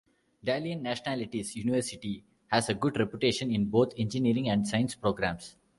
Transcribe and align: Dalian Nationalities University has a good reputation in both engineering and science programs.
Dalian 0.43 0.81
Nationalities 0.81 1.55
University 1.55 2.23
has 2.47 2.69
a 2.69 2.73
good 2.73 2.97
reputation 2.97 3.51
in 3.51 3.65
both 3.69 3.93
engineering 3.99 4.49
and 4.49 4.67
science 4.67 4.95
programs. 4.95 5.57